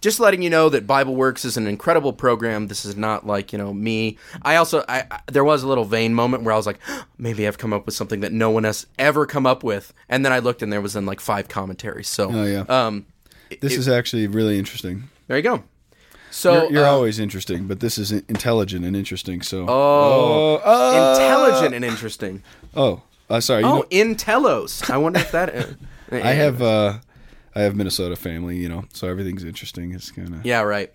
just 0.00 0.18
letting 0.18 0.42
you 0.42 0.50
know 0.50 0.68
that 0.68 0.84
Bible 0.84 1.14
Works 1.14 1.44
is 1.44 1.56
an 1.56 1.68
incredible 1.68 2.12
program. 2.12 2.66
This 2.66 2.84
is 2.84 2.96
not 2.96 3.24
like 3.24 3.52
you 3.52 3.58
know 3.58 3.72
me. 3.72 4.18
I 4.42 4.56
also 4.56 4.84
I, 4.88 5.04
I 5.12 5.20
there 5.30 5.44
was 5.44 5.62
a 5.62 5.68
little 5.68 5.84
vain 5.84 6.12
moment 6.12 6.42
where 6.42 6.52
I 6.52 6.56
was 6.56 6.66
like, 6.66 6.80
maybe 7.18 7.46
I've 7.46 7.56
come 7.56 7.72
up 7.72 7.86
with 7.86 7.94
something 7.94 8.18
that 8.18 8.32
no 8.32 8.50
one 8.50 8.64
has 8.64 8.84
ever 8.98 9.26
come 9.26 9.46
up 9.46 9.62
with, 9.62 9.92
and 10.08 10.24
then 10.24 10.32
I 10.32 10.40
looked 10.40 10.60
and 10.60 10.72
there 10.72 10.80
was 10.80 10.96
in 10.96 11.06
like 11.06 11.20
five 11.20 11.46
commentaries. 11.46 12.08
So, 12.08 12.32
Oh, 12.32 12.44
yeah. 12.44 12.64
um, 12.68 13.06
This 13.60 13.76
is 13.76 13.86
actually 13.88 14.26
really 14.26 14.58
interesting. 14.58 15.04
there 15.28 15.36
you 15.36 15.44
go. 15.44 15.62
So 16.34 16.62
You're, 16.64 16.72
you're 16.72 16.84
uh, 16.86 16.90
always 16.90 17.18
interesting, 17.18 17.66
but 17.66 17.80
this 17.80 17.98
is 17.98 18.10
intelligent 18.10 18.84
and 18.86 18.96
interesting. 18.96 19.42
So, 19.42 19.66
Oh. 19.68 19.68
oh, 19.68 20.62
oh, 20.64 21.12
intelligent 21.12 21.74
and 21.74 21.84
interesting. 21.84 22.42
Oh, 22.74 23.02
uh, 23.28 23.40
sorry. 23.40 23.62
You 23.62 23.68
Oh, 23.68 23.76
know, 23.76 23.82
Intelos. 23.90 24.90
I 24.90 24.96
wonder 24.96 25.20
if 25.20 25.30
that. 25.32 25.54
uh, 25.54 25.64
I 26.12 26.32
have 26.32 26.62
uh, 26.62 26.98
I 27.54 27.60
have 27.60 27.76
Minnesota 27.76 28.16
family, 28.16 28.56
you 28.56 28.68
know, 28.68 28.84
so 28.94 29.08
everything's 29.08 29.44
interesting. 29.44 29.92
It's 29.92 30.10
kind 30.10 30.34
of 30.34 30.44
Yeah, 30.46 30.62
right. 30.62 30.90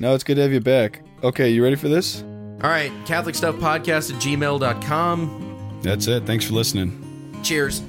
no, 0.00 0.12
it's 0.14 0.24
good 0.24 0.34
to 0.36 0.42
have 0.42 0.52
you 0.52 0.60
back. 0.60 1.02
Okay, 1.22 1.50
you 1.50 1.62
ready 1.62 1.76
for 1.76 1.88
this? 1.88 2.22
All 2.62 2.68
right, 2.68 2.90
Catholic 3.06 3.34
Stuff 3.36 3.54
Podcast 3.56 4.12
at 4.12 4.20
gmail.com. 4.20 5.78
That's 5.82 6.08
it. 6.08 6.26
Thanks 6.26 6.44
for 6.44 6.54
listening. 6.54 7.40
Cheers. 7.42 7.80